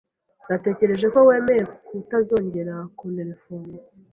Natekereje 0.47 1.05
ko 1.13 1.19
wemeye 1.27 1.63
kutazongera 1.87 2.75
kunterefona. 2.97 3.73